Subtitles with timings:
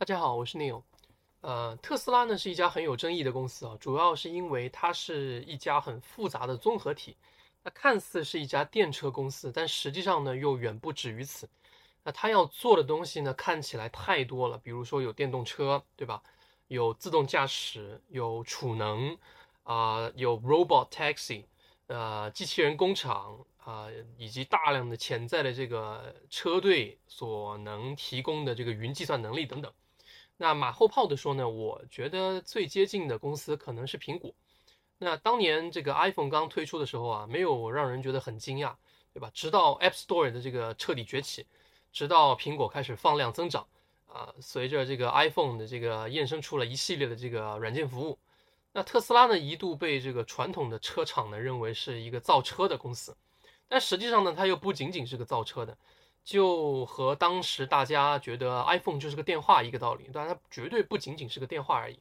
[0.00, 0.82] 大家好，我是 Neil。
[1.42, 7.18] 呃，特斯拉呢是一家很有争议的公司啊，主要是因为它是一家很复杂的综合体。
[7.62, 11.46] 那看似是一家电车公司，但实际上呢又远不止于此。
[12.02, 16.22] 那它要做的东西呢看起来太多了，比如说有电动车，对吧？
[16.68, 19.18] 有自动驾驶，有储能，
[19.64, 21.44] 啊，有 robot taxi，
[21.88, 23.86] 呃，机器人工厂啊，
[24.16, 29.70] 以及大量的潜在的这个车队所能提供的这个云计算能力等等。
[30.42, 34.32] 那马后炮的说呢，我觉得最接近的公司可能是苹果。
[34.96, 38.74] 那当年这个 iPhone 刚推出的时候啊，没有让人觉得很惊讶，
[39.12, 39.30] 对吧？
[39.34, 41.46] 直到 App Store 的这个彻底崛起，
[41.92, 43.66] 直到苹果开始放量增长，
[44.06, 48.18] 啊，随着这个 iPhone 的这个衍生出了一系列的这个软件服务。
[48.72, 53.14] 那特斯拉呢，一度被这个传统的车厂呢认为是一个造车的公司，
[53.68, 55.76] 但实际上呢，它又不仅仅是个造车的。
[56.22, 61.98] 就和当时大家觉得 iPhone 就是个电话一个道理，当然它绝对不仅仅是个电话而已。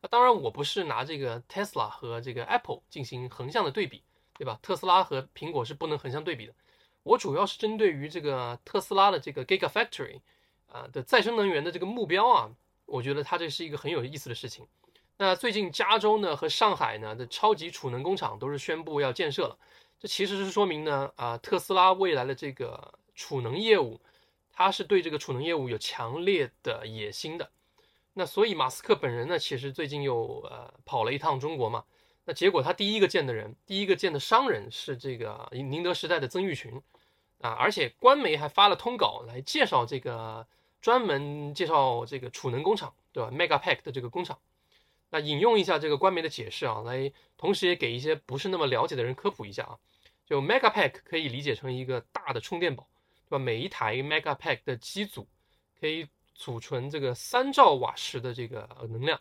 [0.00, 4.02] 那当然我不是拿这个 Tesla 和这个 Apple 进行横向的对比，
[4.36, 4.58] 对吧？
[4.62, 6.54] 特斯拉和苹果是不能横向对比的。
[7.02, 10.20] 我主要是针对于这个特斯拉的这个 Gigafactory
[10.66, 12.50] 啊的再生能源的这个目标啊，
[12.86, 14.66] 我觉得它这是一个很有意思的事情。
[15.18, 19.58] 那最近加州呢和上海呢的超级储能工厂都是宣布要建设了，
[19.98, 22.98] 这其实是说明呢啊特斯拉未来的这个。
[23.14, 24.00] 储能业务，
[24.52, 27.50] 他是对这个储能业务有强烈的野心的。
[28.12, 31.84] 那所以马斯克本人呢，其实最近又呃跑了一趟中国嘛。
[32.24, 36.82] 那结果他第一个见的人，第一个见的商人是这个宁德时代的曾毓群
[37.40, 40.46] 啊，而且官媒还发了通稿来介绍这个，
[40.80, 44.38] 专门介绍这个储能工厂，对吧？Megapack 的这个工厂。
[45.08, 49.78] 那引用一下这个官媒的解释啊，来同时也给一些不是那么了解的人科普一下啊。
[50.26, 52.86] 就 Megapack 可以理解成一个大的充电宝。
[53.30, 53.38] 对吧？
[53.38, 55.26] 每一台 Megapack 的机组
[55.80, 59.18] 可以储存这个三兆瓦时的这个能量，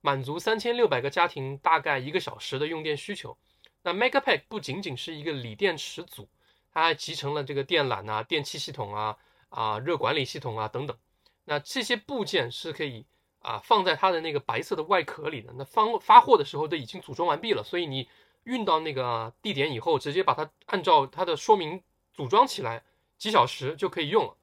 [0.00, 3.36] 满足三千六百个家庭大概一个小时的用电需求。
[3.82, 6.28] 那 Megapack 不仅仅是一个锂电池组，
[6.72, 9.16] 它还集成了这个电缆啊、电气系统啊、
[9.48, 10.96] 啊热管理系统啊等等。
[11.44, 13.04] 那这些部件是可以
[13.40, 15.52] 啊放在它的那个白色的外壳里的。
[15.56, 18.08] 那发发货的时候都已经组装完毕了，所以你
[18.44, 21.82] 运到那个地点以后，直接把它按照它的说明
[22.12, 22.84] 组装起来。
[23.18, 24.34] 几小时就可以用了。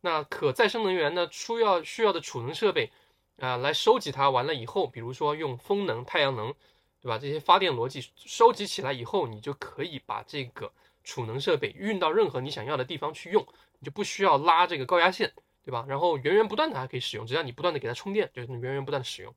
[0.00, 1.28] 那可再生能源呢？
[1.30, 2.90] 需要需要的储能设备
[3.38, 4.30] 啊，来收集它。
[4.30, 6.54] 完了以后，比如说用风能、太阳能，
[7.02, 7.18] 对吧？
[7.18, 10.72] 这些发电逻辑收集起来以后，你就可以把这个
[11.04, 13.46] 储能设备运到任何你想要的地方去用，
[13.78, 15.30] 你就不需要拉这个高压线，
[15.64, 15.84] 对吧？
[15.86, 19.34] 然后源源不断的还可以使用，只要你不断的给它充电，就是源源不断的使用。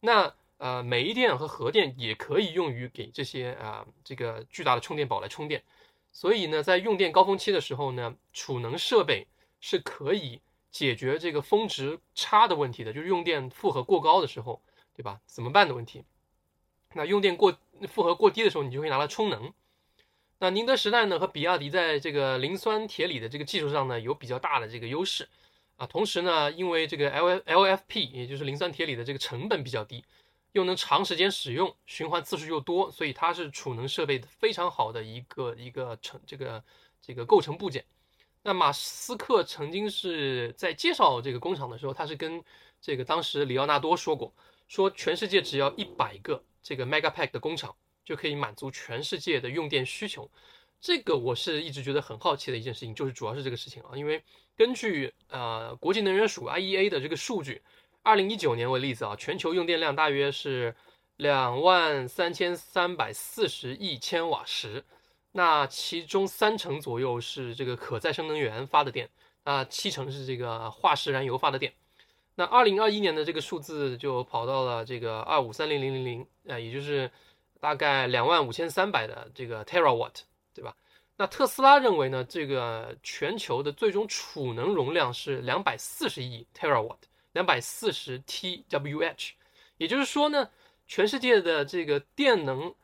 [0.00, 5.62] 那呃，煤电和核电也可以用于给这些啊这个巨大的充电宝来充电。
[6.20, 9.28] 所以呢，在用电高峰期的时候呢，储能设备
[9.60, 14.60] 是可以解决这个峰值差的问题的，就是用电负荷过高的时候，
[14.96, 15.20] 对吧？
[15.26, 16.02] 怎么办的问题？
[16.94, 17.56] 那用电过
[17.86, 19.52] 负荷过低的时候，你就会拿来充能。
[20.40, 25.28] 那宁德时代呢和比亚迪在这个磷酸铁锂的这个技术上呢有比较大的这个优势
[25.76, 30.04] 啊，同时呢，因为这个 L L F P 也就是磷酸铁锂的这个成本比较低。
[30.52, 36.64] 又能长时间使用，循环次数又多，所以它是储能设备非常好的一个一个成这个
[37.02, 37.84] 这个构成部件。
[38.42, 42.42] 那马斯克曾经是在介绍这个工厂的时候，他是跟
[42.80, 44.32] 这个当时里奥纳多说过，
[44.68, 50.30] 说全世界只要一百个这个 Megapack 的工厂就可以满足全世界的用电需求。
[50.80, 54.22] 这个我是一直觉得很好奇的一件事情，就是主要是这个事情啊，因为
[54.56, 57.60] 根据呃国际能源署 IEA 的这个数据。
[58.08, 60.74] 二零一九年为例子啊，全球用电量大约是
[61.18, 64.82] 两万三千三百四十亿千瓦时，
[65.32, 69.10] 那其中三成左右是这个可再生能源发的电，
[69.44, 71.74] 那七成是这个化石燃油发的电。
[72.34, 77.10] 那二零二一年的这个数字就跑到了这个二五三零零零零，呃，也就是
[77.60, 80.22] 大概两万五千三百的这个 terawatt，
[80.54, 80.74] 对吧？
[81.18, 86.96] 那特斯拉认为呢，这个全球的最终储能容量是两百四十亿 terawatt。
[87.32, 89.30] 两百四十 TWh，
[89.76, 90.50] 也就是说呢，
[90.86, 92.74] 全世界的这个电能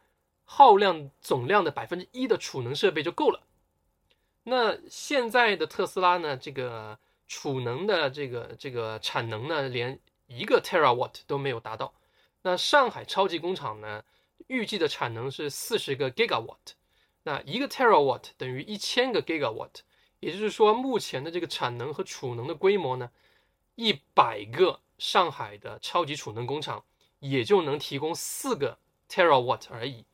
[0.44, 3.40] 耗量总量的百分之一的储能设备就够了。
[4.44, 11.94] 那现在的特斯拉呢，这个储能的这个这个产能呢，连一个 terawatt 都没有达到。
[12.42, 14.04] 那上海超级工厂呢，
[14.48, 16.74] 预计的产能是四十个 gigawatt，
[17.22, 19.76] 那一个 terawatt 等于一千个 gigawatt，
[20.20, 23.10] 也就是说，目前的这个产能和储能的规模呢。
[23.74, 26.84] 一百个上海的超级储能工厂
[27.18, 28.78] 也就能提供四个
[29.08, 30.04] terawatt 而已，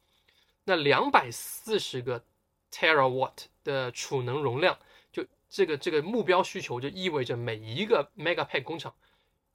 [0.64, 2.24] 那两百四十个
[2.70, 4.78] terawatt 的储能容量，
[5.12, 8.94] 就这个这个目标需求就意味着每一个 megapack 工厂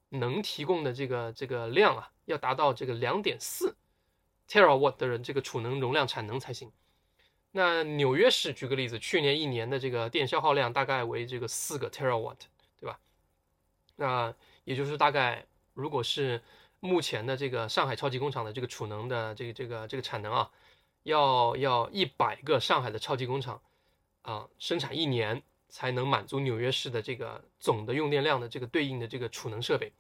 [0.09, 3.75] 能提供的这个这个量啊，要达到这个两点四
[4.47, 6.71] terawatt 的人这个储能容量产能才行。
[7.51, 12.39] 那纽约市举个例子，去年一年的这个电消耗量大概为这个四个 terawatt，
[13.95, 14.33] 那
[14.63, 16.42] 也就是大概如果是
[16.80, 20.51] 目前的这个上海超级工厂的这个储能的这个这个这个产能啊，
[21.03, 23.62] 要要一百个上海的超级工厂
[24.21, 29.92] 啊生产一年才能满足纽约市的这个总的用电量的这个对应的这个储能设备。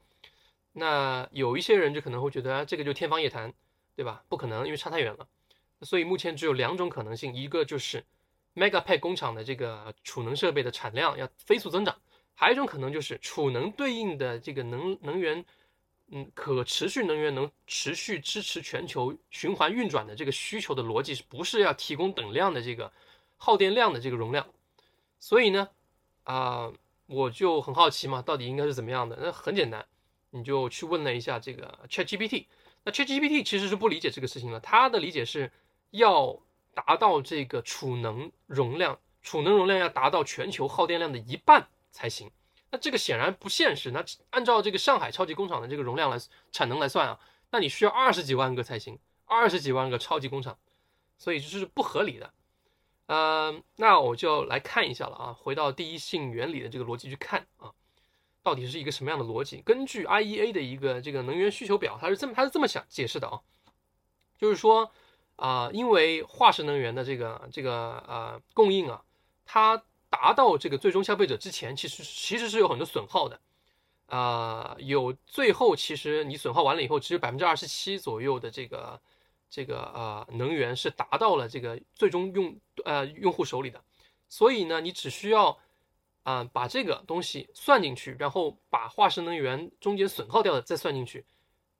[0.73, 3.53] 那有一些人就可能会觉得啊，这个就天方夜谭，
[3.95, 4.23] 对吧？
[4.27, 5.27] 不可能，因为差太远了。
[5.81, 8.05] 所以目前只有两种可能性，一个就是
[8.55, 11.97] Megapack 工厂的这个储能设备的产量要飞速增长，
[12.35, 15.43] 还有一种可能就是储能对应的这个能能源，
[16.11, 22.91] 嗯，可持续能源能持续支持全球循环运转的这个需求的逻辑是不是要提供等量的这个
[23.37, 24.45] 耗电量的这个容量？
[25.19, 25.69] 所以呢，
[26.23, 26.71] 啊，
[27.07, 29.17] 我就很好奇嘛，到底应该是怎么样的？
[29.19, 29.85] 那很简单。
[30.31, 32.47] 你就去问了一下这个 ChatGPT，
[32.83, 35.49] 那 ChatGPT 其实是不理解这个事情的，它的理解是
[35.91, 36.37] 要
[36.73, 42.29] 达到这个储能容量，储能容量要达到全球耗电量的一半才行。
[42.71, 43.91] 那这个显然不现实。
[43.91, 46.17] 那按照这个上海超级工厂的这个容量来
[46.51, 47.17] 产能来算啊，
[47.51, 50.57] 那你需要二十几万个才行，二十几万个超级工厂，
[51.17, 52.33] 所以这是不合理的。
[53.07, 57.71] 嗯，那我就来看一下了啊，回到第一性原理的这个逻辑去看啊。
[58.43, 59.61] 到底是一个什么样的逻辑？
[59.65, 63.41] 根据 IEA 的一个这个能源需求表，它是这么它是这么想解释的啊，
[64.37, 64.91] 就是说
[65.37, 69.03] 啊，因为化石能源的这个这个呃供应啊，
[69.45, 69.81] 它
[70.15, 73.39] 达到这个最终消费者之前，其实其实是有很多损耗的
[74.05, 79.01] 啊，有最后其实你损耗完了以后，只有百分之二十七左右的这个
[79.49, 83.83] 这个呃能源是达到了这个最终用呃用户手里的，
[84.29, 85.59] 所以呢，你只需要。
[86.25, 91.23] 啊，把这个东西算进去，然后把化石能源中间损耗掉的再算进去，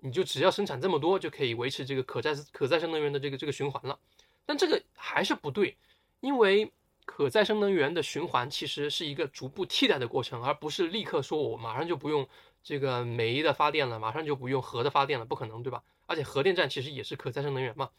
[0.02, 3.98] 你就只要生产这么多，就可以维持这个可再可再生能源的这个这个循环了。
[4.46, 5.76] 但这个还是不对，
[6.20, 6.72] 因为
[7.06, 12.28] 可再生能源的循环其实是一个逐步替代的过程，而不是立刻说我马上就不用
[12.64, 15.84] 这个煤的发电了，马上就不用核的发电了，不可能，对吧？
[16.08, 17.90] 而且核电站其实也是可再生能源嘛。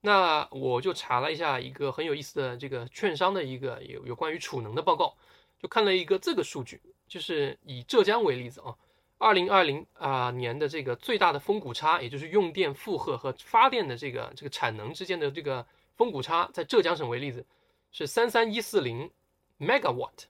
[0.00, 5.14] 那我就查了一下一个很有意思的这个券商的一个有有关于储能的报告。
[5.60, 8.76] 就看了一个这个数据，就是以浙江为例子啊，
[9.18, 17.44] 二零二零啊年的这个最大的峰谷差，也就是用电负荷和发电的这个这个产能之间的这个峰谷差，在浙江省为例子
[17.92, 19.10] 是三三一四零
[19.58, 20.24] megawatt。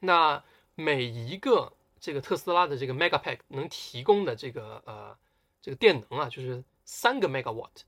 [0.00, 0.42] 那
[0.74, 5.16] 每一个这个特斯拉的这个 megapack 能提供的这个呃
[5.60, 7.82] 这个电能啊，就是三个 megawatt。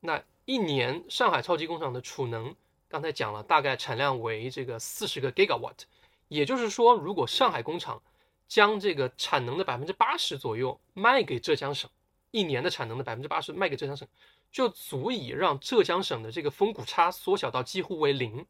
[0.00, 2.54] 那一年上海超级工厂的储能。
[2.88, 5.80] 刚才讲了，大概产量为这个四十个 gigawatt，
[6.28, 8.00] 也就是说，如果上海工厂
[8.46, 11.90] 将这个产能的百分之八十左右卖给浙江省，
[12.36, 14.06] 一年的产能的百分之八十卖给浙江省，
[14.52, 18.44] 就足以让浙江省的这个峰谷差缩小到几乎为零。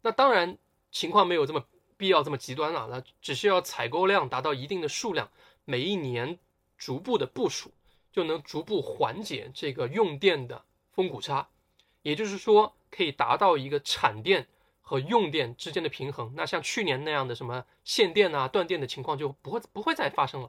[0.00, 0.56] 那当然
[0.90, 1.64] 情况没有这么
[1.96, 5.30] 必要这么极端了，那只需要采购量达到一定的数量，
[5.64, 6.38] 每一年
[6.78, 7.72] 逐步的部署，
[8.10, 11.48] 就能逐步缓解这个用电的峰谷差。
[12.02, 12.74] 也就是说。
[12.96, 14.46] 可以达到一个产电
[14.80, 20.48] 和用电之间的平衡，那像去年那样的什么限电啊、断电的情况就不会不会再发生了。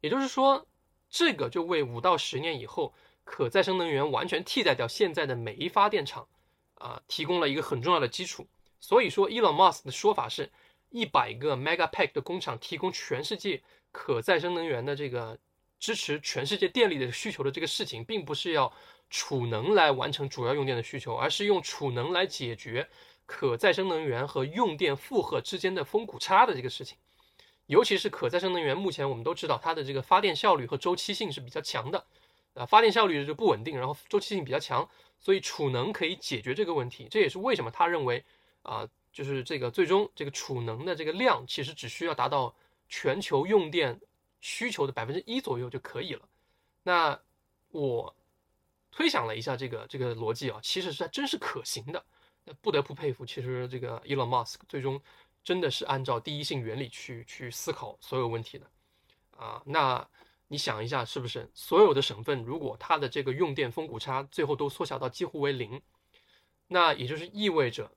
[0.00, 0.68] 也就是说，
[1.10, 6.26] 这个就为五到十年以后可再生能源完全替代掉现在的煤发电厂
[6.74, 8.46] 啊提供了一个很重要的基础。
[8.78, 10.50] 所以说，Elon Musk 的说法是，
[10.88, 13.62] 一百个 Megapack 的工厂提供全世界
[13.92, 15.38] 可再生能源的这个
[15.78, 18.72] 支持全世界电力的需求的这个事情，并不是要。
[19.12, 22.88] 储能来完成主要用电的需求，而是用储能来解决
[23.26, 26.96] 可再生能源和用电负荷之间的峰谷差的这个事情。
[27.70, 32.04] 尤其是可再生能源，目前我们都知道它的这个发电效率和周期性是比较强的，
[32.54, 37.06] 啊，发电效率就不稳定，然后周期性比较强，所以储能可以解决这个问题。
[37.10, 38.24] 这也是为什么他认为
[38.62, 42.54] 啊，就是这个最终这个储能的这个量其实只需要达到
[42.88, 44.00] 全球用电
[44.40, 46.28] 需求的百分之一左右就可以了。
[46.82, 47.18] 那
[47.70, 48.14] 我。
[48.92, 52.04] 推想了一下这个这个逻辑啊，其实是还真是可行的。
[52.44, 55.00] 那不得不佩服，其实这个 Elon Musk 最终
[55.42, 58.66] 真的是按照第一性原理去去思考所有问题的
[59.36, 59.62] 啊。
[59.64, 60.06] 那
[60.48, 65.80] 你想一下，是不是所有的省份如果它的这个用电峰谷差最后都缩小到几乎为零，
[66.66, 67.90] 那也就是意味着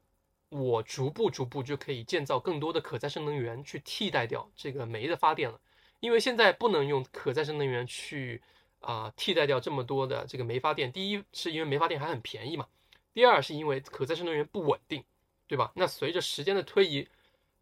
[0.50, 5.59] 我逐步逐步就可以建造更多的可再生能源去替代掉这个煤的发电了，
[6.00, 8.41] 因为现在不能用可再生能源去。
[8.85, 12.67] 啊，替代掉这么多的这个煤发电，第一是因为煤发电还很便宜嘛，
[13.13, 15.01] 第二是因为可再生能源不稳定，
[15.47, 15.71] 对吧？
[15.73, 17.07] 那随着时间的推移，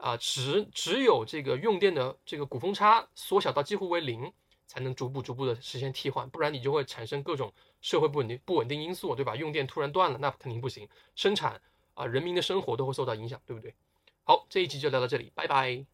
[0.01, 4.33] 啊，只只有这个用电的这个鼓风差缩小到几乎为零，
[4.65, 9.35] 才能逐步逐步的实现替换，不然你就会产生各种社会不稳定不稳定因素，对吧？
[9.35, 11.61] 用电突然断了，那肯定不行，生产
[11.93, 13.75] 啊，人民的生活都会受到影响，对不对？
[14.23, 15.90] 好，这一集就聊到这里，拜拜。